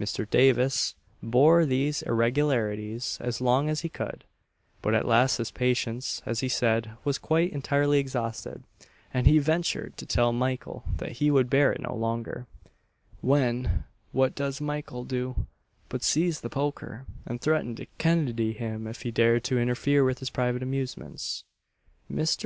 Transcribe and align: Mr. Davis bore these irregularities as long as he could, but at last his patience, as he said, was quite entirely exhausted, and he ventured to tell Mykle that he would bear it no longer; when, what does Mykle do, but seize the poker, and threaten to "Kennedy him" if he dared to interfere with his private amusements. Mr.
Mr. 0.00 0.26
Davis 0.30 0.94
bore 1.22 1.66
these 1.66 2.00
irregularities 2.04 3.18
as 3.20 3.42
long 3.42 3.68
as 3.68 3.82
he 3.82 3.90
could, 3.90 4.24
but 4.80 4.94
at 4.94 5.06
last 5.06 5.36
his 5.36 5.50
patience, 5.50 6.22
as 6.24 6.40
he 6.40 6.48
said, 6.48 6.92
was 7.04 7.18
quite 7.18 7.52
entirely 7.52 7.98
exhausted, 7.98 8.62
and 9.12 9.26
he 9.26 9.38
ventured 9.38 9.94
to 9.98 10.06
tell 10.06 10.32
Mykle 10.32 10.84
that 10.96 11.18
he 11.20 11.30
would 11.30 11.50
bear 11.50 11.74
it 11.74 11.82
no 11.82 11.94
longer; 11.94 12.46
when, 13.20 13.84
what 14.12 14.34
does 14.34 14.60
Mykle 14.62 15.04
do, 15.06 15.46
but 15.90 16.02
seize 16.02 16.40
the 16.40 16.48
poker, 16.48 17.04
and 17.26 17.38
threaten 17.42 17.74
to 17.74 17.84
"Kennedy 17.98 18.54
him" 18.54 18.86
if 18.86 19.02
he 19.02 19.10
dared 19.10 19.44
to 19.44 19.60
interfere 19.60 20.04
with 20.04 20.20
his 20.20 20.30
private 20.30 20.62
amusements. 20.62 21.44
Mr. 22.10 22.44